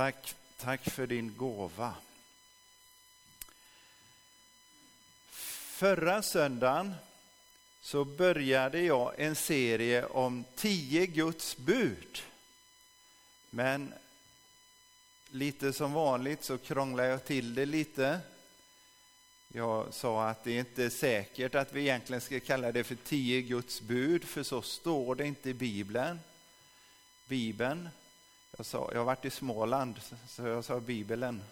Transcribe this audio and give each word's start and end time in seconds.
Tack, 0.00 0.34
tack 0.56 0.90
för 0.90 1.06
din 1.06 1.36
gåva. 1.36 1.94
Förra 5.30 6.22
söndagen 6.22 6.94
så 7.80 8.04
började 8.04 8.80
jag 8.80 9.20
en 9.20 9.36
serie 9.36 10.04
om 10.04 10.44
tio 10.56 11.06
Guds 11.06 11.56
bud. 11.56 12.22
Men 13.50 13.94
lite 15.30 15.72
som 15.72 15.92
vanligt 15.92 16.44
så 16.44 16.58
krånglade 16.58 17.08
jag 17.08 17.24
till 17.24 17.54
det 17.54 17.66
lite. 17.66 18.20
Jag 19.48 19.94
sa 19.94 20.28
att 20.28 20.44
det 20.44 20.56
inte 20.56 20.84
är 20.84 20.90
säkert 20.90 21.54
att 21.54 21.72
vi 21.72 21.80
egentligen 21.80 22.20
ska 22.20 22.40
kalla 22.40 22.72
det 22.72 22.84
för 22.84 22.94
tio 22.94 23.42
Guds 23.42 23.80
bud, 23.80 24.24
för 24.24 24.42
så 24.42 24.62
står 24.62 25.14
det 25.14 25.26
inte 25.26 25.50
i 25.50 25.54
Bibeln. 25.54 26.20
Bibeln. 27.26 27.88
Jag, 28.60 28.66
sa, 28.66 28.90
jag 28.92 29.00
har 29.00 29.04
varit 29.04 29.24
i 29.24 29.30
Småland, 29.30 30.00
så 30.28 30.42
jag 30.42 30.64
sa 30.64 30.80
Bibeln. 30.80 31.42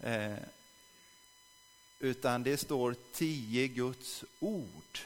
Eh, 0.00 0.36
utan 1.98 2.42
det 2.42 2.56
står 2.56 2.96
tio 3.12 3.68
Guds 3.68 4.24
ord. 4.40 4.98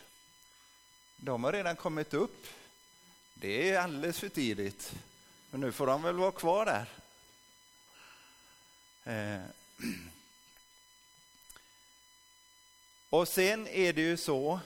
De 1.17 1.45
har 1.45 1.53
redan 1.53 1.77
kommit 1.77 2.15
upp. 2.15 2.47
Det 3.35 3.71
är 3.71 3.81
alldeles 3.81 4.19
för 4.19 4.29
tidigt. 4.29 4.93
Men 5.51 5.61
nu 5.61 5.73
får 5.73 5.87
de 5.87 6.03
väl 6.03 6.17
vara 6.17 6.33
kvar 6.33 6.65
där. 6.67 6.89
Eh. 9.05 9.45
Och 13.11 13.29
sen 13.29 13.69
är 13.69 13.93
det 13.93 14.03
ju 14.03 14.17
så 14.17 14.61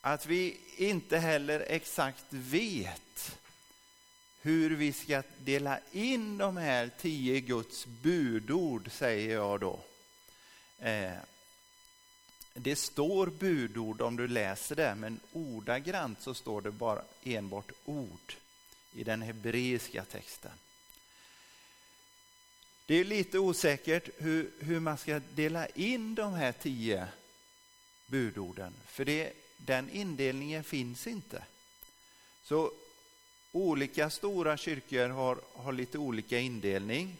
att 0.00 0.26
vi 0.26 0.60
inte 0.76 1.18
heller 1.18 1.64
exakt 1.68 2.24
vet 2.28 3.38
hur 4.44 4.70
vi 4.70 4.92
ska 4.92 5.22
dela 5.38 5.78
in 5.92 6.38
de 6.38 6.56
här 6.56 6.90
tio 6.98 7.40
Guds 7.40 7.86
budord, 7.86 8.90
säger 8.90 9.34
jag 9.34 9.60
då. 9.60 9.80
Eh, 10.78 11.12
det 12.54 12.76
står 12.76 13.26
budord 13.26 14.00
om 14.00 14.16
du 14.16 14.28
läser 14.28 14.76
det, 14.76 14.94
men 14.94 15.20
ordagrant 15.32 16.22
så 16.22 16.34
står 16.34 16.60
det 16.60 16.70
bara 16.70 17.02
enbart 17.22 17.72
ord 17.84 18.34
i 18.92 19.04
den 19.04 19.22
hebreiska 19.22 20.04
texten. 20.04 20.52
Det 22.86 22.94
är 22.94 23.04
lite 23.04 23.38
osäkert 23.38 24.08
hur, 24.18 24.50
hur 24.58 24.80
man 24.80 24.98
ska 24.98 25.20
dela 25.34 25.66
in 25.66 26.14
de 26.14 26.34
här 26.34 26.52
tio 26.52 27.08
budorden, 28.06 28.72
för 28.86 29.04
det, 29.04 29.32
den 29.56 29.90
indelningen 29.90 30.64
finns 30.64 31.06
inte. 31.06 31.44
Så 32.42 32.72
olika 33.54 34.10
stora 34.10 34.56
kyrkor 34.56 35.08
har, 35.08 35.38
har 35.54 35.72
lite 35.72 35.98
olika 35.98 36.38
indelning. 36.38 37.16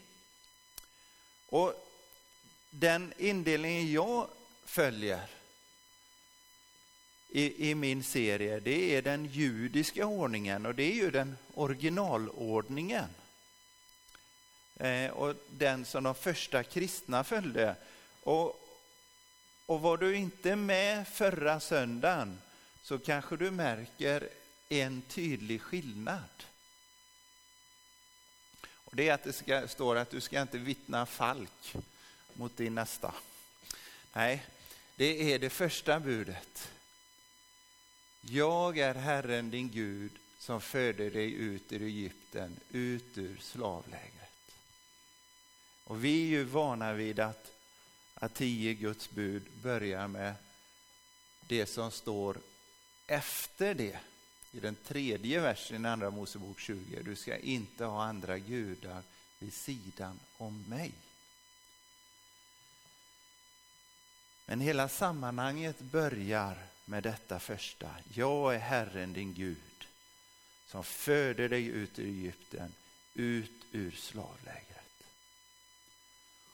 Och 1.49 1.87
den 2.69 3.13
indelningen 3.17 3.91
jag 3.91 4.27
följer 4.65 5.29
i, 7.29 7.69
i, 7.69 7.75
min 7.75 8.03
serie, 8.03 8.59
det 8.59 8.95
är 8.95 9.01
den 9.01 9.25
judiska 9.25 10.05
ordningen 10.05 10.65
och 10.65 10.75
det 10.75 10.83
är 10.83 10.95
ju 10.95 11.11
den 11.11 11.37
originalordningen. 11.53 13.09
Eh, 14.75 15.11
och 15.11 15.35
den 15.49 15.85
som 15.85 16.03
de 16.03 16.15
första 16.15 16.63
kristna 16.63 17.23
följde. 17.23 17.75
Och, 18.23 18.67
och 19.65 19.81
var 19.81 19.97
du 19.97 20.15
inte 20.15 20.55
med 20.55 21.07
förra 21.07 21.59
söndagen 21.59 22.41
så 22.81 22.99
kanske 22.99 23.37
du 23.37 23.51
märker 23.51 24.29
en 24.69 25.01
tydlig 25.01 25.61
skillnad. 25.61 26.43
Och 28.61 28.95
det 28.95 29.09
är 29.09 29.13
att 29.13 29.23
det 29.23 29.33
ska, 29.33 29.67
står 29.67 29.95
att 29.95 30.09
du 30.09 30.21
ska 30.21 30.41
inte 30.41 30.57
vittna 30.57 31.05
falk 31.05 31.75
mot 32.33 32.57
din 32.57 32.75
nästa. 32.75 33.13
Nej, 34.13 34.45
det 34.95 35.33
är 35.33 35.39
det 35.39 35.49
första 35.49 35.99
budet. 35.99 36.71
Jag 38.21 38.77
är 38.77 38.95
Herren 38.95 39.49
din 39.49 39.69
Gud 39.69 40.11
som 40.39 40.61
förde 40.61 41.09
dig 41.09 41.33
ut 41.33 41.71
ur 41.71 41.81
Egypten, 41.81 42.59
ut 42.71 43.17
ur 43.17 43.37
slavlägret. 43.41 44.51
Och 45.83 46.03
vi 46.03 46.23
är 46.23 46.27
ju 46.27 46.43
vana 46.43 46.93
vid 46.93 47.19
att, 47.19 47.51
att 48.13 48.33
tio 48.33 48.73
Guds 48.73 49.09
bud 49.09 49.43
börjar 49.61 50.07
med 50.07 50.35
det 51.47 51.65
som 51.65 51.91
står 51.91 52.37
efter 53.07 53.73
det. 53.73 53.99
I 54.55 54.59
den 54.59 54.75
tredje 54.75 55.39
versen 55.39 55.85
i 55.85 55.89
Andra 55.89 56.09
Mosebok 56.09 56.59
20. 56.59 57.01
Du 57.03 57.15
ska 57.15 57.37
inte 57.37 57.85
ha 57.85 58.03
andra 58.03 58.37
gudar 58.37 59.03
vid 59.39 59.53
sidan 59.53 60.19
om 60.37 60.63
mig. 60.69 60.91
Men 64.45 64.59
hela 64.59 64.89
sammanhanget 64.89 65.79
börjar 65.79 66.57
med 66.85 67.03
detta 67.03 67.39
första. 67.39 67.89
Jag 68.13 68.55
är 68.55 68.59
Herren 68.59 69.13
din 69.13 69.33
Gud 69.33 69.87
som 70.67 70.83
föder 70.83 71.49
dig 71.49 71.65
ut 71.65 71.99
ur 71.99 72.07
Egypten, 72.07 72.73
ut 73.13 73.65
ur 73.71 73.91
slavlägret. 73.91 75.03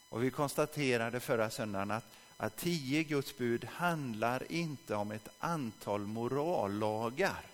Och 0.09 0.23
vi 0.23 0.31
konstaterade 0.31 1.19
förra 1.19 1.49
söndagen 1.49 1.91
att, 1.91 2.05
att 2.37 2.57
tio 2.57 3.03
Guds 3.03 3.37
bud 3.37 3.65
handlar 3.65 4.51
inte 4.51 4.95
om 4.95 5.11
ett 5.11 5.29
antal 5.39 6.01
morallagar 6.01 7.45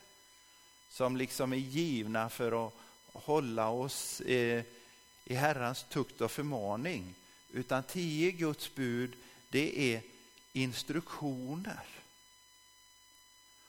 som 0.98 1.18
liksom 1.18 1.54
är 1.54 1.58
givna 1.58 2.30
för 2.30 2.68
att 2.68 2.74
hålla 3.14 3.70
oss 3.70 4.22
eh, 4.22 4.64
i 5.26 5.34
Herrans 5.36 5.86
tukt 5.90 6.22
och 6.22 6.32
förmaning. 6.32 7.16
Utan 7.52 7.84
tio 7.84 8.32
Guds 8.32 8.76
bud, 8.76 9.14
det 9.50 9.94
är 9.94 10.02
instruktioner. 10.54 11.84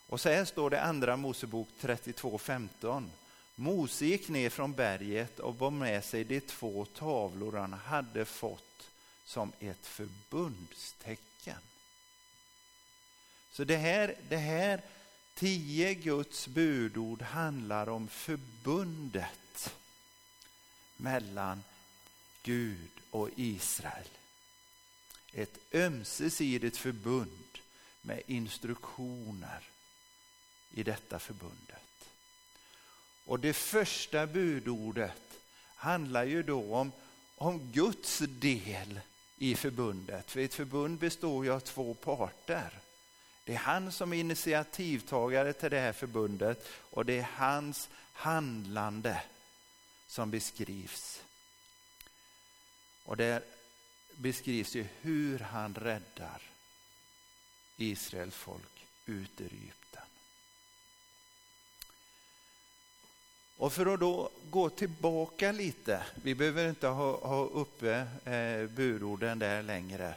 Och 0.06 0.20
så 0.20 0.28
här 0.28 0.44
står 0.44 0.70
det 0.70 0.82
andra 0.82 1.16
Mosebok 1.16 1.68
32.15. 1.80 3.08
Mose 3.54 4.06
gick 4.06 4.28
ner 4.28 4.50
från 4.50 4.72
berget 4.72 5.38
och 5.38 5.54
bar 5.54 5.70
med 5.70 6.04
sig 6.04 6.24
de 6.24 6.40
två 6.40 6.84
tavlor 6.84 7.52
han 7.52 7.72
hade 7.72 8.24
fått 8.24 8.90
som 9.24 9.52
ett 9.60 9.86
förbundstecken. 9.86 11.60
Så 13.52 13.64
det 13.64 13.76
här, 13.76 14.14
det 14.28 14.36
här 14.36 14.80
tio 15.38 15.94
Guds 15.94 16.48
budord 16.48 17.22
handlar 17.22 17.88
om 17.88 18.08
förbundet 18.08 19.74
mellan 20.96 21.64
Gud 22.42 22.90
och 23.10 23.30
Israel. 23.36 24.08
Ett 25.32 25.58
ömsesidigt 25.74 26.76
förbund 26.76 27.58
med 28.02 28.22
instruktioner 28.26 29.62
i 30.70 30.82
detta 30.82 31.18
förbundet. 31.18 32.08
Och 33.24 33.40
det 33.40 33.54
första 33.54 34.26
budordet 34.26 35.40
handlar 35.74 36.24
ju 36.24 36.42
då 36.42 36.74
om, 36.74 36.92
om 37.36 37.72
Guds 37.72 38.18
del 38.18 39.00
i 39.36 39.54
förbundet. 39.54 40.30
För 40.30 40.40
ett 40.40 40.54
förbund 40.54 40.98
består 40.98 41.44
ju 41.44 41.52
av 41.52 41.60
två 41.60 41.94
parter. 41.94 42.70
Det 43.48 43.54
är 43.54 43.58
han 43.58 43.92
som 43.92 44.12
är 44.12 44.16
initiativtagare 44.16 45.52
till 45.52 45.70
det 45.70 45.80
här 45.80 45.92
förbundet 45.92 46.66
och 46.90 47.04
det 47.04 47.18
är 47.18 47.28
hans 47.36 47.88
handlande 48.12 49.22
som 50.06 50.30
beskrivs. 50.30 51.22
Och 53.04 53.16
där 53.16 53.42
beskrivs 54.16 54.74
ju 54.74 54.86
hur 55.00 55.38
han 55.38 55.74
räddar 55.74 56.42
Israels 57.76 58.34
folk 58.34 58.86
ut 59.06 59.40
ur 59.40 59.52
Egypten. 59.52 60.02
Och 63.56 63.72
för 63.72 63.94
att 63.94 64.00
då 64.00 64.30
gå 64.50 64.70
tillbaka 64.70 65.52
lite, 65.52 66.06
vi 66.14 66.34
behöver 66.34 66.68
inte 66.68 66.86
ha, 66.86 67.26
ha 67.26 67.44
uppe 67.44 68.06
eh, 68.24 68.66
budorden 68.66 69.38
där 69.38 69.62
längre, 69.62 70.14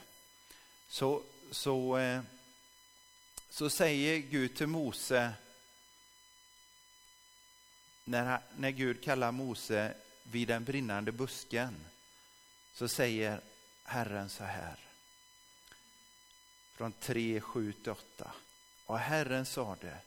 så, 0.90 1.22
så, 1.52 1.98
eh, 1.98 2.22
så 3.52 3.70
säger 3.70 4.18
Gud 4.18 4.56
till 4.56 4.68
Mose, 4.68 5.34
när, 8.06 8.40
när 8.58 8.70
Gud 8.70 9.04
kallar 9.04 9.32
Mose 9.32 9.94
vid 10.24 10.48
den 10.48 10.64
brinnande 10.64 11.12
busken, 11.12 11.76
så 12.74 12.88
säger 12.88 13.42
Herren 13.84 14.30
så 14.30 14.44
här. 14.44 14.76
Från 16.76 16.92
3, 16.92 17.42
7 17.42 17.74
8. 17.88 18.32
Och 18.86 19.00
Herren 19.00 19.46
sade, 19.46 19.98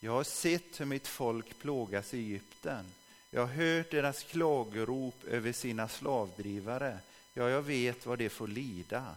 jag 0.00 0.12
har 0.12 0.24
sett 0.24 0.80
hur 0.80 0.84
mitt 0.84 1.08
folk 1.08 1.58
plågas 1.58 2.14
i 2.14 2.18
Egypten. 2.18 2.84
Jag 3.30 3.40
har 3.40 3.54
hört 3.54 3.90
deras 3.90 4.22
klagorop 4.22 5.24
över 5.24 5.52
sina 5.52 5.88
slavdrivare. 5.88 6.98
Ja, 7.34 7.48
jag 7.50 7.62
vet 7.62 8.06
vad 8.06 8.18
de 8.18 8.28
får 8.28 8.48
lida. 8.48 9.16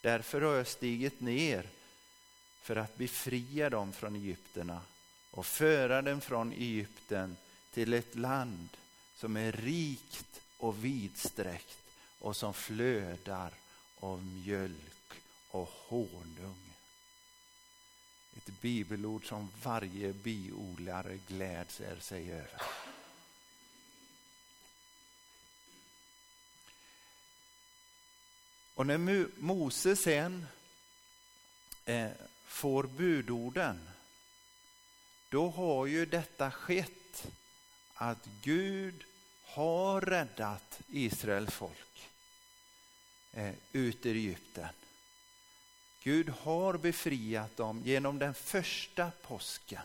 Därför 0.00 0.40
har 0.40 0.54
jag 0.54 0.66
stigit 0.66 1.20
ner 1.20 1.68
för 2.62 2.76
att 2.76 2.96
befria 2.96 3.70
dem 3.70 3.92
från 3.92 4.16
Egypterna 4.16 4.80
och 5.30 5.46
föra 5.46 6.02
dem 6.02 6.20
från 6.20 6.52
Egypten 6.52 7.36
till 7.72 7.92
ett 7.92 8.14
land 8.14 8.68
som 9.16 9.36
är 9.36 9.52
rikt 9.52 10.40
och 10.58 10.84
vidsträckt 10.84 11.82
och 12.18 12.36
som 12.36 12.54
flödar 12.54 13.52
av 14.00 14.24
mjölk 14.24 15.12
och 15.50 15.70
honung. 15.88 16.74
Ett 18.36 18.60
bibelord 18.60 19.28
som 19.28 19.48
varje 19.62 20.12
biodlare 20.12 21.18
gläds 21.28 21.80
sig 22.00 22.32
över. 22.32 22.62
Och 28.74 28.86
när 28.86 29.28
Mose 29.40 29.96
sen 29.96 30.46
eh, 31.84 32.10
får 32.46 32.84
budorden, 32.84 33.88
då 35.28 35.48
har 35.48 35.86
ju 35.86 36.06
detta 36.06 36.50
skett 36.50 37.26
att 37.94 38.28
Gud 38.42 39.04
har 39.44 40.00
räddat 40.00 40.80
Israels 40.88 41.54
folk 41.54 42.08
eh, 43.32 43.54
ut 43.72 44.06
ur 44.06 44.16
Egypten. 44.16 44.68
Gud 46.02 46.28
har 46.28 46.76
befriat 46.76 47.56
dem 47.56 47.82
genom 47.84 48.18
den 48.18 48.34
första 48.34 49.10
påsken. 49.22 49.82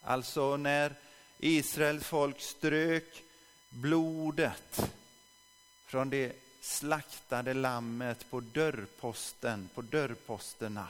Alltså 0.00 0.56
när 0.56 0.94
Israels 1.38 2.04
folk 2.04 2.40
strök 2.40 3.22
blodet 3.68 4.90
från 5.86 6.10
det 6.10 6.32
slaktade 6.62 7.54
lammet 7.54 8.30
på 8.30 8.40
dörrposten, 8.40 9.68
på 9.74 9.82
dörrposterna. 9.82 10.88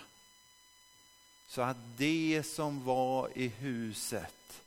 Så 1.47 1.63
att 1.63 1.77
det 1.97 2.43
som 2.47 2.85
var 2.85 3.39
i 3.39 3.49
huset 3.49 4.63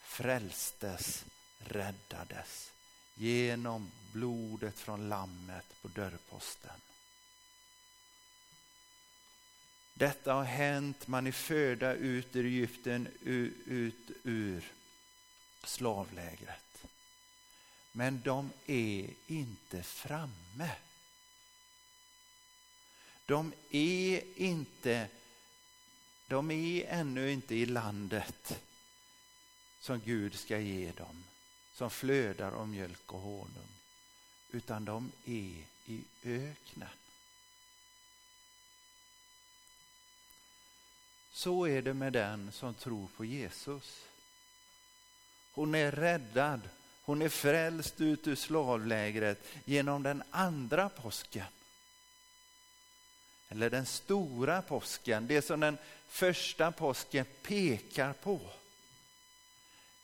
frälstes, 0.00 1.24
räddades 1.58 2.72
genom 3.14 3.90
blodet 4.12 4.78
från 4.78 5.08
lammet 5.08 5.82
på 5.82 5.88
dörrposten. 5.88 6.80
Detta 9.94 10.32
har 10.32 10.44
hänt, 10.44 11.06
man 11.06 11.26
är 11.26 11.32
förda 11.32 11.92
ut 11.92 12.36
ur 12.36 12.46
Egypten, 12.46 13.08
ut 13.24 14.10
ur 14.24 14.72
slavlägret. 15.64 16.65
Men 17.96 18.20
de 18.20 18.52
är 18.66 19.10
inte 19.26 19.82
framme. 19.82 20.70
De 23.26 23.52
är 23.70 24.22
inte, 24.36 25.08
de 26.26 26.50
är 26.50 26.84
ännu 26.88 27.32
inte 27.32 27.54
i 27.54 27.66
landet 27.66 28.62
som 29.80 30.00
Gud 30.00 30.34
ska 30.34 30.58
ge 30.58 30.92
dem, 30.92 31.24
som 31.74 31.90
flödar 31.90 32.52
av 32.52 32.68
mjölk 32.68 33.12
och 33.12 33.20
honung, 33.20 33.72
utan 34.50 34.84
de 34.84 35.12
är 35.24 35.64
i 35.86 36.04
öknen. 36.24 36.88
Så 41.32 41.66
är 41.66 41.82
det 41.82 41.94
med 41.94 42.12
den 42.12 42.52
som 42.52 42.74
tror 42.74 43.08
på 43.16 43.24
Jesus. 43.24 44.04
Hon 45.52 45.74
är 45.74 45.92
räddad, 45.92 46.60
hon 47.06 47.22
är 47.22 47.28
frälst 47.28 48.00
ut 48.00 48.26
ur 48.26 48.34
slavlägret 48.34 49.46
genom 49.64 50.02
den 50.02 50.22
andra 50.30 50.88
påsken. 50.88 51.46
Eller 53.48 53.70
den 53.70 53.86
stora 53.86 54.62
påsken, 54.62 55.26
det 55.26 55.42
som 55.42 55.60
den 55.60 55.78
första 56.08 56.72
påsken 56.72 57.24
pekar 57.42 58.12
på. 58.12 58.40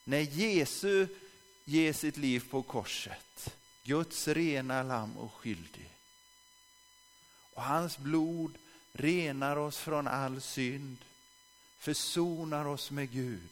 När 0.04 0.20
Jesus 0.20 1.08
ger 1.64 1.92
sitt 1.92 2.16
liv 2.16 2.44
på 2.50 2.62
korset, 2.62 3.54
Guds 3.84 4.28
rena 4.28 4.82
lamm 4.82 5.16
och 5.16 5.32
skyldig. 5.32 5.90
Och 7.54 7.62
hans 7.62 7.98
blod 7.98 8.58
renar 8.92 9.56
oss 9.56 9.78
från 9.78 10.08
all 10.08 10.40
synd 10.40 10.96
försonar 11.78 12.64
oss 12.64 12.90
med 12.90 13.10
Gud 13.10 13.48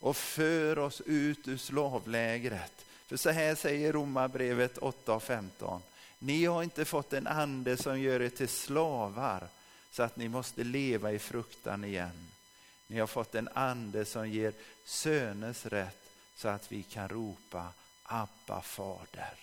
och 0.00 0.16
för 0.16 0.78
oss 0.78 1.00
ut 1.00 1.48
ur 1.48 1.56
slavlägret. 1.56 2.84
För 3.14 3.18
så 3.18 3.30
här 3.30 3.54
säger 3.54 3.92
Romarbrevet 3.92 4.78
8 4.78 5.14
och 5.14 5.22
15. 5.22 5.82
Ni 6.18 6.44
har 6.44 6.62
inte 6.62 6.84
fått 6.84 7.12
en 7.12 7.26
ande 7.26 7.76
som 7.76 8.00
gör 8.00 8.22
er 8.22 8.28
till 8.28 8.48
slavar 8.48 9.48
så 9.90 10.02
att 10.02 10.16
ni 10.16 10.28
måste 10.28 10.64
leva 10.64 11.12
i 11.12 11.18
fruktan 11.18 11.84
igen. 11.84 12.28
Ni 12.86 12.98
har 12.98 13.06
fått 13.06 13.34
en 13.34 13.48
ande 13.54 14.04
som 14.04 14.30
ger 14.30 14.52
söners 14.84 15.66
rätt 15.66 16.10
så 16.36 16.48
att 16.48 16.72
vi 16.72 16.82
kan 16.82 17.08
ropa 17.08 17.68
Abba 18.02 18.62
fader. 18.62 19.34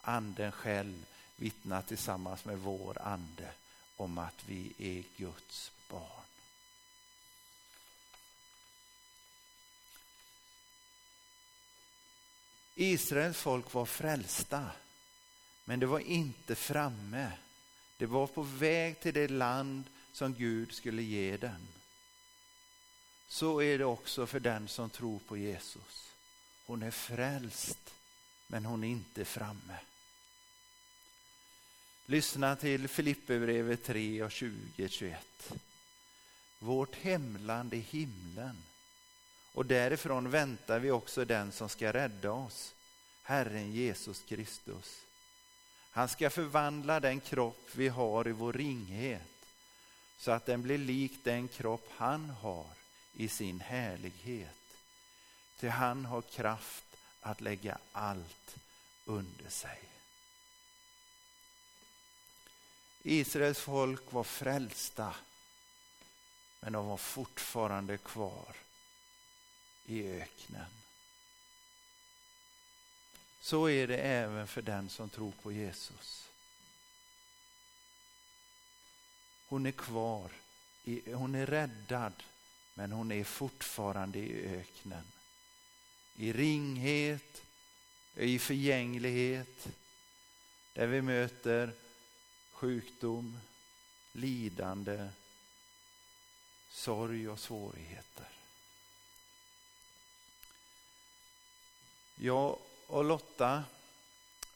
Anden 0.00 0.52
själv 0.52 1.04
vittnar 1.36 1.82
tillsammans 1.82 2.44
med 2.44 2.58
vår 2.58 3.02
ande 3.02 3.48
om 3.96 4.18
att 4.18 4.44
vi 4.46 4.72
är 4.78 5.22
Guds 5.24 5.72
barn. 5.90 6.21
Israels 12.74 13.36
folk 13.36 13.74
var 13.74 13.86
frälsta, 13.86 14.70
men 15.64 15.80
det 15.80 15.86
var 15.86 16.00
inte 16.00 16.54
framme. 16.54 17.32
Det 17.96 18.06
var 18.06 18.26
på 18.26 18.42
väg 18.42 19.00
till 19.00 19.14
det 19.14 19.28
land 19.28 19.84
som 20.12 20.34
Gud 20.34 20.72
skulle 20.72 21.02
ge 21.02 21.36
dem. 21.36 21.68
Så 23.28 23.62
är 23.62 23.78
det 23.78 23.84
också 23.84 24.26
för 24.26 24.40
den 24.40 24.68
som 24.68 24.90
tror 24.90 25.18
på 25.18 25.36
Jesus. 25.36 26.10
Hon 26.66 26.82
är 26.82 26.90
frälst, 26.90 27.94
men 28.46 28.64
hon 28.64 28.84
är 28.84 28.88
inte 28.88 29.24
framme. 29.24 29.76
Lyssna 32.06 32.56
till 32.56 32.88
Filipperbrevet 32.88 33.84
3 33.84 34.22
och 34.22 34.30
20-21. 34.30 35.14
Vårt 36.58 36.96
hemland 36.96 37.74
är 37.74 37.78
himlen 37.78 38.56
och 39.52 39.66
därifrån 39.66 40.30
väntar 40.30 40.78
vi 40.78 40.90
också 40.90 41.24
den 41.24 41.52
som 41.52 41.68
ska 41.68 41.92
rädda 41.92 42.32
oss, 42.32 42.74
Herren 43.22 43.72
Jesus 43.72 44.22
Kristus. 44.28 45.02
Han 45.90 46.08
ska 46.08 46.30
förvandla 46.30 47.00
den 47.00 47.20
kropp 47.20 47.70
vi 47.74 47.88
har 47.88 48.28
i 48.28 48.32
vår 48.32 48.52
ringhet 48.52 49.22
så 50.18 50.30
att 50.30 50.46
den 50.46 50.62
blir 50.62 50.78
lik 50.78 51.12
den 51.24 51.48
kropp 51.48 51.88
han 51.96 52.30
har 52.30 52.66
i 53.12 53.28
sin 53.28 53.60
härlighet. 53.60 54.48
Till 55.58 55.70
han 55.70 56.04
har 56.04 56.22
kraft 56.22 56.84
att 57.20 57.40
lägga 57.40 57.78
allt 57.92 58.56
under 59.04 59.50
sig. 59.50 59.78
Israels 63.02 63.58
folk 63.58 64.12
var 64.12 64.24
frälsta, 64.24 65.14
men 66.60 66.72
de 66.72 66.86
var 66.86 66.96
fortfarande 66.96 67.98
kvar 67.98 68.56
i 69.86 70.08
öknen. 70.08 70.66
Så 73.40 73.68
är 73.68 73.86
det 73.86 73.96
även 73.96 74.46
för 74.46 74.62
den 74.62 74.88
som 74.88 75.08
tror 75.08 75.32
på 75.42 75.52
Jesus. 75.52 76.28
Hon 79.46 79.66
är 79.66 79.72
kvar, 79.72 80.30
hon 81.14 81.34
är 81.34 81.46
räddad, 81.46 82.22
men 82.74 82.92
hon 82.92 83.12
är 83.12 83.24
fortfarande 83.24 84.18
i 84.18 84.46
öknen. 84.46 85.04
I 86.16 86.32
ringhet, 86.32 87.42
i 88.14 88.38
förgänglighet, 88.38 89.68
där 90.72 90.86
vi 90.86 91.02
möter 91.02 91.72
sjukdom, 92.52 93.38
lidande, 94.12 95.08
sorg 96.70 97.28
och 97.28 97.40
svårigheter. 97.40 98.28
Jag 102.24 102.58
och 102.86 103.04
Lotta 103.04 103.64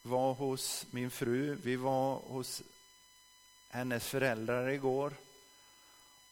var 0.02 0.34
hos 0.34 0.86
min 0.90 1.10
fru. 1.10 1.54
Vi 1.54 1.76
var 1.76 2.14
hos 2.16 2.62
hennes 3.68 4.06
föräldrar 4.06 4.68
igår. 4.68 5.12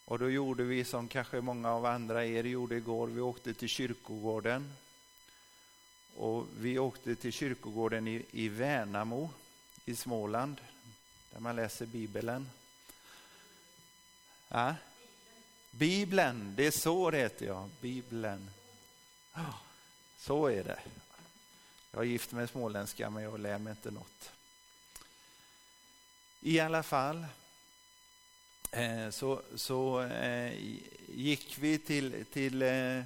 Och 0.05 0.19
då 0.19 0.29
gjorde 0.29 0.63
vi 0.63 0.85
som 0.85 1.07
kanske 1.07 1.41
många 1.41 1.71
av 1.71 1.85
andra 1.85 2.25
er 2.25 2.43
gjorde 2.43 2.75
igår. 2.75 3.07
Vi 3.07 3.21
åkte 3.21 3.53
till 3.53 3.69
kyrkogården. 3.69 4.73
Och 6.15 6.45
vi 6.59 6.79
åkte 6.79 7.15
till 7.15 7.33
kyrkogården 7.33 8.07
i, 8.07 8.25
i 8.31 8.49
Värnamo 8.49 9.29
i 9.85 9.95
Småland, 9.95 10.61
där 11.31 11.39
man 11.39 11.55
läser 11.55 11.85
Bibeln. 11.85 12.49
Ja? 14.47 14.75
Bibeln, 15.71 16.53
det 16.55 16.67
är 16.67 16.71
så 16.71 17.11
det 17.11 17.17
heter, 17.17 17.45
ja. 17.45 17.69
Bibeln. 17.81 18.49
Så 20.17 20.47
är 20.47 20.63
det. 20.63 20.79
Jag 21.95 22.03
är 22.03 22.07
gift 22.07 22.31
med 22.31 22.49
småländska, 22.49 23.09
men 23.09 23.23
jag 23.23 23.39
lär 23.39 23.57
mig 23.57 23.71
inte 23.71 23.91
något. 23.91 24.31
I 26.41 26.59
alla 26.59 26.83
fall 26.83 27.25
eh, 28.71 29.09
så, 29.09 29.41
så 29.55 30.01
eh, 30.01 30.53
gick 31.07 31.57
vi 31.57 31.77
till, 31.77 32.25
till 32.33 32.61
eh, 32.61 33.03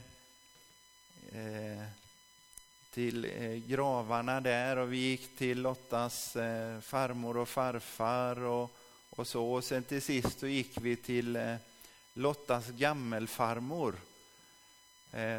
till 2.91 3.25
gravarna 3.67 4.41
där 4.41 4.77
och 4.77 4.93
vi 4.93 4.97
gick 4.97 5.37
till 5.37 5.61
Lottas 5.61 6.33
farmor 6.81 7.37
och 7.37 7.49
farfar 7.49 8.39
och, 8.39 8.71
och 9.09 9.27
så. 9.27 9.53
Och 9.53 9.63
sen 9.63 9.83
till 9.83 10.01
sist 10.01 10.39
så 10.39 10.47
gick 10.47 10.77
vi 10.81 10.95
till 10.95 11.57
Lottas 12.13 12.67
gammelfarmor 12.67 13.95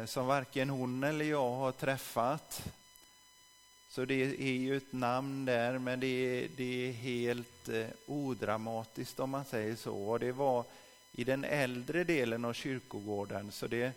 som 0.05 0.27
varken 0.27 0.69
hon 0.69 1.03
eller 1.03 1.25
jag 1.25 1.51
har 1.51 1.71
träffat. 1.71 2.63
Så 3.91 4.05
det 4.05 4.41
är 4.41 4.53
ju 4.53 4.77
ett 4.77 4.93
namn 4.93 5.45
där, 5.45 5.79
men 5.79 5.99
det 5.99 6.07
är, 6.07 6.49
det 6.57 6.87
är 6.87 6.91
helt 6.91 7.69
eh, 7.69 7.87
odramatiskt 8.05 9.19
om 9.19 9.29
man 9.29 9.45
säger 9.45 9.75
så. 9.75 9.95
Och 9.95 10.19
det 10.19 10.31
var 10.31 10.65
i 11.11 11.23
den 11.23 11.43
äldre 11.43 12.03
delen 12.03 12.45
av 12.45 12.53
kyrkogården, 12.53 13.51
så 13.51 13.67
det 13.67 13.93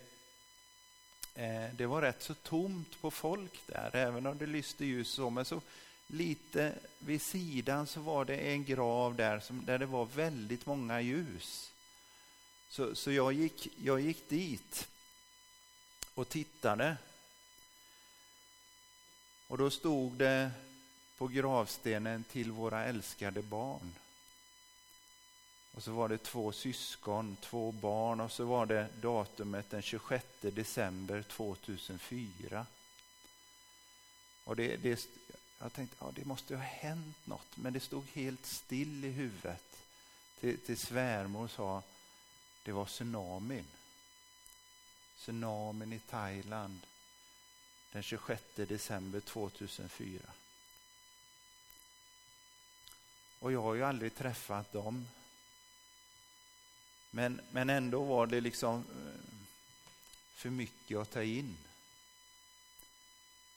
eh, 1.35 1.75
det 1.77 1.87
var 1.87 2.03
rätt 2.03 2.23
så 2.23 2.35
tomt 2.35 3.01
på 3.01 3.11
folk 3.11 3.61
där, 3.67 3.97
även 3.97 4.27
om 4.27 4.39
det 4.39 4.47
lyste 4.47 4.85
ljus. 4.85 5.09
Så, 5.09 5.31
men 5.31 5.45
så 5.45 5.61
lite 6.07 6.73
vid 6.99 7.23
sidan 7.23 7.87
så 7.87 8.01
var 8.01 8.25
det 8.25 8.37
en 8.37 8.65
grav 8.65 9.15
där 9.15 9.41
som, 9.41 9.65
där 9.65 9.79
det 9.79 9.87
var 9.87 10.05
väldigt 10.05 10.67
många 10.67 11.01
ljus. 11.01 11.73
Så, 12.69 12.95
så 12.95 13.13
jag, 13.13 13.33
gick, 13.33 13.69
jag 13.85 14.01
gick 14.01 14.29
dit 14.29 14.89
och 16.15 16.29
tittade. 16.29 16.97
Och 19.49 19.59
då 19.59 19.71
stod 19.71 20.13
det 20.13 20.51
på 21.19 21.29
gravstenen 21.29 22.25
till 22.25 22.51
våra 22.51 22.85
älskade 22.85 23.43
barn. 23.43 23.95
Och 25.75 25.83
så 25.83 25.93
var 25.93 26.09
det 26.09 26.19
två 26.19 26.53
syskon, 26.53 27.37
två 27.41 27.73
barn 27.73 28.21
och 28.21 28.33
så 28.33 28.45
var 28.45 28.67
det 28.67 28.89
datumet 29.01 29.71
den 29.71 29.83
26 29.83 30.27
december 30.41 31.23
2004. 31.23 32.67
Och 34.45 34.57
det, 34.57 34.77
det, 34.77 35.09
jag 35.59 35.73
tänkte 35.73 35.97
ja, 36.01 36.13
det 36.15 36.25
måste 36.25 36.57
ha 36.57 36.63
hänt 36.63 37.27
något, 37.27 37.57
men 37.57 37.73
det 37.73 37.81
stod 37.81 38.05
helt 38.13 38.47
still 38.47 39.05
i 39.05 39.11
huvudet. 39.11 39.77
Till, 40.41 40.59
till 40.59 40.79
svärmor 40.79 41.49
sa 41.49 41.83
det 42.65 42.73
var 42.73 42.85
tsunamin. 42.85 43.67
Tsunamin 45.17 45.93
i 45.93 45.99
Thailand 45.99 46.81
den 47.95 48.03
26 48.03 48.43
december 48.55 49.21
2004. 49.21 50.21
Och 53.39 53.53
jag 53.53 53.63
har 53.63 53.75
ju 53.75 53.85
aldrig 53.85 54.15
träffat 54.15 54.73
dem 54.73 55.07
men, 57.15 57.41
men 57.51 57.71
ändå 57.71 58.05
var 58.05 58.27
det 58.27 58.41
liksom 58.41 58.75
eh, 58.77 59.21
för 60.35 60.51
mycket 60.51 60.99
att 60.99 61.11
ta 61.11 61.23
in. 61.23 61.57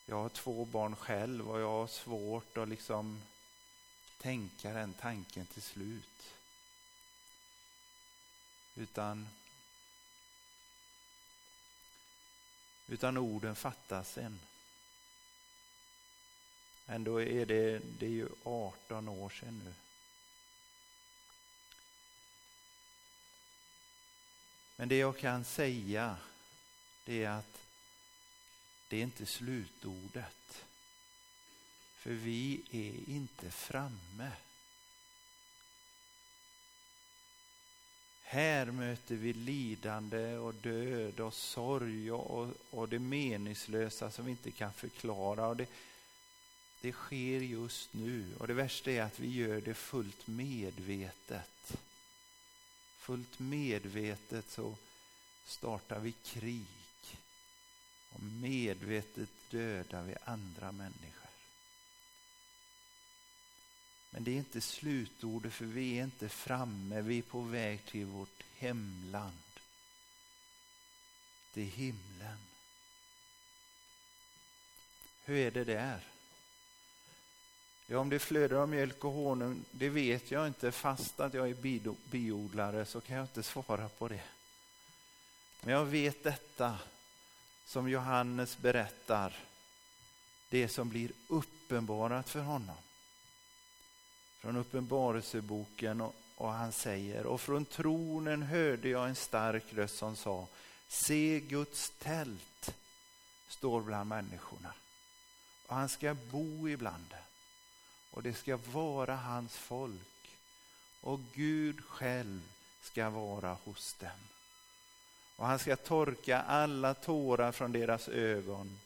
Jag 0.05 0.15
har 0.15 0.29
två 0.29 0.65
barn 0.65 0.95
själv 0.95 1.51
och 1.51 1.59
jag 1.59 1.69
har 1.69 1.87
svårt 1.87 2.57
att 2.57 2.69
liksom 2.69 3.21
tänka 4.17 4.73
den 4.73 4.93
tanken 4.93 5.45
till 5.45 5.61
slut. 5.61 6.33
Utan, 8.75 9.27
utan 12.87 13.17
orden 13.17 13.55
fattas 13.55 14.17
en. 14.17 14.39
Ändå 16.87 17.21
är 17.21 17.45
det, 17.45 17.81
det 17.99 18.05
är 18.05 18.09
ju 18.09 18.29
18 18.43 19.09
år 19.09 19.29
sedan 19.29 19.61
nu. 19.65 19.73
Men 24.75 24.89
det 24.89 24.97
jag 24.97 25.17
kan 25.17 25.45
säga 25.45 26.17
det 27.05 27.23
är 27.23 27.29
att 27.29 27.59
det 28.87 28.97
är 28.97 29.03
inte 29.03 29.25
slutordet. 29.25 30.65
För 31.95 32.11
vi 32.11 32.61
är 32.71 33.13
inte 33.13 33.51
framme. 33.51 34.31
Här 38.29 38.65
möter 38.65 39.15
vi 39.15 39.33
lidande 39.33 40.37
och 40.37 40.53
död 40.53 41.19
och 41.19 41.33
sorg 41.33 42.11
och, 42.11 42.53
och 42.69 42.89
det 42.89 42.99
meningslösa 42.99 44.11
som 44.11 44.25
vi 44.25 44.31
inte 44.31 44.51
kan 44.51 44.73
förklara. 44.73 45.47
Och 45.47 45.57
det, 45.57 45.67
det 46.81 46.91
sker 46.91 47.39
just 47.39 47.93
nu 47.93 48.25
och 48.39 48.47
det 48.47 48.53
värsta 48.53 48.91
är 48.91 49.01
att 49.01 49.19
vi 49.19 49.31
gör 49.31 49.61
det 49.61 49.73
fullt 49.73 50.27
medvetet 50.27 51.77
fullt 53.07 53.39
medvetet 53.39 54.49
så 54.49 54.75
startar 55.45 55.99
vi 55.99 56.11
krig 56.11 56.65
och 58.09 58.23
medvetet 58.23 59.29
dödar 59.49 60.03
vi 60.03 60.15
andra 60.23 60.71
människor. 60.71 61.26
Men 64.17 64.23
det 64.23 64.31
är 64.31 64.37
inte 64.37 64.61
slutordet 64.61 65.53
för 65.53 65.65
vi 65.65 65.99
är 65.99 66.03
inte 66.03 66.29
framme, 66.29 67.01
vi 67.01 67.17
är 67.17 67.21
på 67.21 67.41
väg 67.41 67.85
till 67.85 68.05
vårt 68.05 68.43
hemland. 68.57 69.37
Till 71.53 71.63
himlen. 71.63 72.37
Hur 75.25 75.35
är 75.35 75.51
det 75.51 75.63
där? 75.63 75.99
Ja, 77.87 77.97
om 77.97 78.09
det 78.09 78.19
flödar 78.19 78.57
av 78.57 78.69
mjölk 78.69 79.05
och 79.05 79.11
honung, 79.11 79.65
det 79.71 79.89
vet 79.89 80.31
jag 80.31 80.47
inte. 80.47 80.71
Fast 80.71 81.19
att 81.19 81.33
jag 81.33 81.49
är 81.49 81.87
biodlare 82.09 82.85
så 82.85 83.01
kan 83.01 83.15
jag 83.15 83.23
inte 83.23 83.43
svara 83.43 83.89
på 83.89 84.07
det. 84.07 84.23
Men 85.61 85.73
jag 85.73 85.85
vet 85.85 86.23
detta 86.23 86.79
som 87.65 87.89
Johannes 87.89 88.57
berättar, 88.57 89.37
det 90.49 90.67
som 90.67 90.89
blir 90.89 91.11
uppenbarat 91.27 92.29
för 92.29 92.41
honom. 92.41 92.77
Från 94.47 94.57
Uppenbarelseboken 94.57 96.01
och, 96.01 96.15
och 96.35 96.51
han 96.51 96.71
säger, 96.71 97.25
och 97.25 97.41
från 97.41 97.65
tronen 97.65 98.41
hörde 98.43 98.89
jag 98.89 99.09
en 99.09 99.15
stark 99.15 99.73
röst 99.73 99.97
som 99.97 100.15
sa, 100.15 100.47
se 100.87 101.39
Guds 101.39 101.91
tält 101.99 102.75
står 103.47 103.81
bland 103.81 104.09
människorna 104.09 104.73
och 105.67 105.75
han 105.75 105.89
ska 105.89 106.13
bo 106.31 106.69
ibland 106.69 107.05
dem 107.09 107.19
och 108.11 108.23
det 108.23 108.33
ska 108.33 108.57
vara 108.57 109.15
hans 109.15 109.57
folk 109.57 110.29
och 111.01 111.19
Gud 111.33 111.83
själv 111.83 112.41
ska 112.81 113.09
vara 113.09 113.57
hos 113.63 113.93
dem. 113.93 114.19
Och 115.35 115.47
han 115.47 115.59
ska 115.59 115.75
torka 115.75 116.41
alla 116.41 116.93
tårar 116.93 117.51
från 117.51 117.71
deras 117.71 118.07
ögon. 118.07 118.79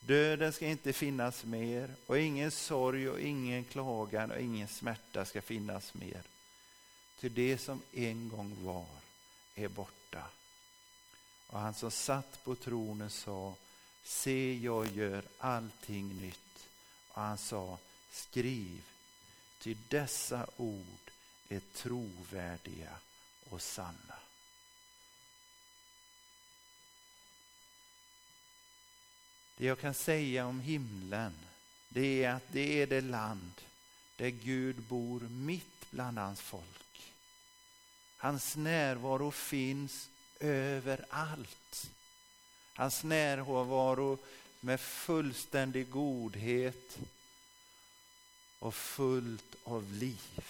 Döden 0.00 0.52
ska 0.52 0.66
inte 0.66 0.92
finnas 0.92 1.44
mer 1.44 1.94
och 2.06 2.18
ingen 2.18 2.50
sorg 2.50 3.08
och 3.08 3.20
ingen 3.20 3.64
klagan 3.64 4.30
och 4.30 4.40
ingen 4.40 4.68
smärta 4.68 5.24
ska 5.24 5.42
finnas 5.42 5.94
mer. 5.94 6.22
Till 7.20 7.34
det 7.34 7.58
som 7.58 7.82
en 7.92 8.28
gång 8.28 8.56
var 8.64 8.86
är 9.54 9.68
borta. 9.68 10.22
Och 11.46 11.58
han 11.58 11.74
som 11.74 11.90
satt 11.90 12.44
på 12.44 12.54
tronen 12.54 13.10
sa, 13.10 13.54
se 14.04 14.58
jag 14.58 14.86
gör 14.86 15.22
allting 15.38 16.20
nytt. 16.20 16.68
Och 17.08 17.22
han 17.22 17.38
sa, 17.38 17.78
Skriv, 18.10 18.82
ty 19.58 19.76
dessa 19.88 20.46
ord 20.56 21.10
är 21.48 21.60
trovärdiga 21.74 22.90
och 23.50 23.62
sanna. 23.62 24.14
Det 29.58 29.66
jag 29.66 29.78
kan 29.78 29.94
säga 29.94 30.46
om 30.46 30.60
himlen, 30.60 31.32
det 31.88 32.24
är 32.24 32.32
att 32.34 32.52
det 32.52 32.82
är 32.82 32.86
det 32.86 33.00
land 33.00 33.52
där 34.16 34.28
Gud 34.28 34.76
bor 34.76 35.20
mitt 35.20 35.90
bland 35.90 36.18
hans 36.18 36.40
folk. 36.40 37.12
Hans 38.16 38.56
närvaro 38.56 39.30
finns 39.30 40.08
överallt. 40.40 41.90
Hans 42.74 43.04
närvaro 43.04 44.18
med 44.60 44.80
fullständig 44.80 45.90
godhet, 45.90 46.98
och 48.58 48.74
fullt 48.74 49.56
av 49.64 49.92
liv. 49.92 50.44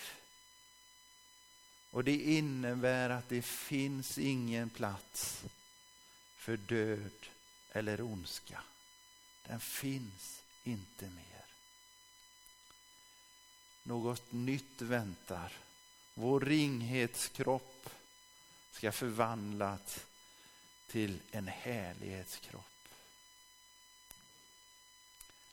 Och 1.90 2.04
det 2.04 2.16
innebär 2.16 3.10
att 3.10 3.28
det 3.28 3.42
finns 3.42 4.18
ingen 4.18 4.70
plats 4.70 5.44
för 6.36 6.56
död 6.56 7.10
eller 7.72 8.00
ondska. 8.00 8.62
Den 9.48 9.60
finns 9.60 10.42
inte 10.64 11.04
mer. 11.04 11.44
Något 13.82 14.32
nytt 14.32 14.82
väntar. 14.82 15.52
Vår 16.14 16.40
ringhetskropp 16.40 17.90
ska 18.70 18.92
förvandlas 18.92 20.06
till 20.86 21.20
en 21.30 21.48
härlighetskropp. 21.48 22.64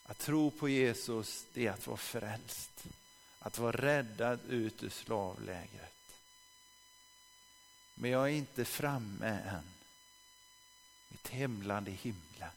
Att 0.06 0.18
tro 0.18 0.52
på 0.52 0.70
Jesus, 0.70 1.46
det 1.54 1.68
är 1.68 1.72
att 1.72 1.88
vara 1.88 1.98
frälst. 1.98 2.86
Att 3.40 3.58
vara 3.58 3.78
räddad 3.78 4.40
ut 4.50 4.84
ur 4.84 4.90
slavlägret. 4.90 5.94
Men 7.94 8.12
jag 8.12 8.24
är 8.24 8.34
inte 8.34 8.66
framme 8.66 9.28
än. 9.28 9.64
Mitt 11.10 11.28
hemland 11.28 11.88
är 11.88 11.92
himlen. 11.92 12.50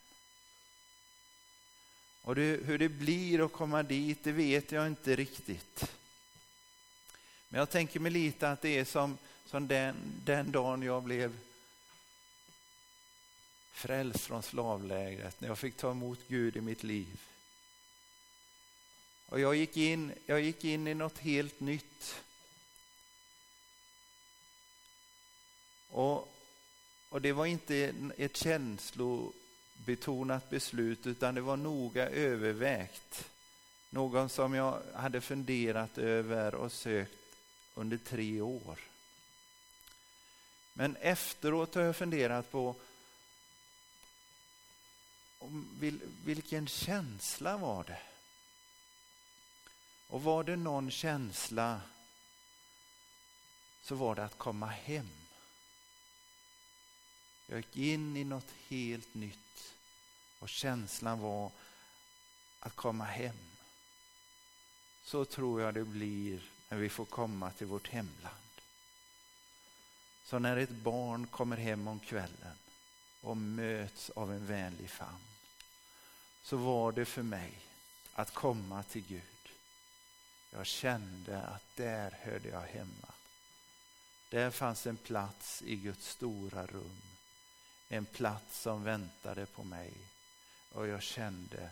Och 2.22 2.34
det, 2.34 2.64
hur 2.64 2.78
det 2.78 2.88
blir 2.88 3.44
att 3.44 3.52
komma 3.52 3.82
dit, 3.82 4.24
det 4.24 4.32
vet 4.32 4.72
jag 4.72 4.86
inte 4.86 5.16
riktigt. 5.16 5.92
Men 7.48 7.58
jag 7.58 7.70
tänker 7.70 8.00
mig 8.00 8.12
lite 8.12 8.50
att 8.50 8.62
det 8.62 8.78
är 8.78 8.84
som, 8.84 9.18
som 9.46 9.68
den, 9.68 9.96
den 10.24 10.52
dagen 10.52 10.82
jag 10.82 11.02
blev 11.02 11.38
frälst 13.72 14.20
från 14.20 14.42
slavlägret, 14.42 15.40
när 15.40 15.48
jag 15.48 15.58
fick 15.58 15.76
ta 15.76 15.90
emot 15.90 16.18
Gud 16.28 16.56
i 16.56 16.60
mitt 16.60 16.82
liv. 16.82 17.20
Och 19.28 19.40
jag 19.40 19.56
gick 19.56 19.76
in, 19.76 20.12
jag 20.26 20.40
gick 20.40 20.64
in 20.64 20.86
i 20.86 20.94
något 20.94 21.18
helt 21.18 21.60
nytt. 21.60 22.14
Och, 25.88 26.34
och 27.08 27.22
det 27.22 27.32
var 27.32 27.46
inte 27.46 27.94
ett 28.16 28.36
känslo 28.36 29.32
betonat 29.84 30.50
beslut 30.50 31.06
utan 31.06 31.34
det 31.34 31.40
var 31.40 31.56
noga 31.56 32.08
övervägt. 32.10 33.30
Någon 33.90 34.28
som 34.28 34.54
jag 34.54 34.82
hade 34.94 35.20
funderat 35.20 35.98
över 35.98 36.54
och 36.54 36.72
sökt 36.72 37.12
under 37.74 37.96
tre 37.96 38.40
år. 38.40 38.78
Men 40.72 40.96
efteråt 40.96 41.74
har 41.74 41.82
jag 41.82 41.96
funderat 41.96 42.50
på 42.50 42.74
vilken 46.24 46.66
känsla 46.66 47.56
var 47.56 47.84
det? 47.84 48.00
Och 50.08 50.22
var 50.22 50.44
det 50.44 50.56
någon 50.56 50.90
känsla 50.90 51.80
så 53.82 53.94
var 53.94 54.14
det 54.14 54.24
att 54.24 54.38
komma 54.38 54.66
hem. 54.66 55.10
Jag 57.50 57.56
gick 57.56 57.76
in 57.76 58.16
i 58.16 58.24
något 58.24 58.50
helt 58.68 59.14
nytt 59.14 59.74
och 60.38 60.48
känslan 60.48 61.20
var 61.20 61.50
att 62.60 62.76
komma 62.76 63.04
hem. 63.04 63.36
Så 65.02 65.24
tror 65.24 65.60
jag 65.60 65.74
det 65.74 65.84
blir 65.84 66.50
när 66.68 66.78
vi 66.78 66.88
får 66.88 67.04
komma 67.04 67.50
till 67.50 67.66
vårt 67.66 67.88
hemland. 67.88 68.36
Så 70.24 70.38
när 70.38 70.56
ett 70.56 70.70
barn 70.70 71.26
kommer 71.26 71.56
hem 71.56 71.88
om 71.88 72.00
kvällen 72.00 72.56
och 73.20 73.36
möts 73.36 74.10
av 74.10 74.32
en 74.32 74.46
vänlig 74.46 74.90
famn 74.90 75.24
så 76.42 76.56
var 76.56 76.92
det 76.92 77.04
för 77.04 77.22
mig 77.22 77.52
att 78.14 78.34
komma 78.34 78.82
till 78.82 79.04
Gud. 79.08 79.22
Jag 80.50 80.66
kände 80.66 81.42
att 81.42 81.76
där 81.76 82.10
hörde 82.20 82.48
jag 82.48 82.60
hemma. 82.60 83.12
Där 84.30 84.50
fanns 84.50 84.86
en 84.86 84.96
plats 84.96 85.62
i 85.62 85.76
Guds 85.76 86.08
stora 86.08 86.66
rum. 86.66 87.00
En 87.88 88.06
plats 88.06 88.60
som 88.60 88.84
väntade 88.84 89.46
på 89.46 89.64
mig. 89.64 89.92
Och 90.72 90.86
jag 90.86 91.02
kände, 91.02 91.70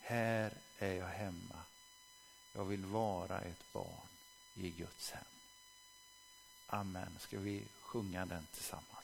här 0.00 0.52
är 0.78 0.92
jag 0.92 1.06
hemma. 1.06 1.62
Jag 2.54 2.64
vill 2.64 2.84
vara 2.84 3.40
ett 3.40 3.72
barn 3.72 4.08
i 4.54 4.70
Guds 4.70 5.10
hem. 5.10 5.24
Amen. 6.66 7.16
Ska 7.18 7.38
vi 7.38 7.62
sjunga 7.80 8.26
den 8.26 8.46
tillsammans? 8.54 8.95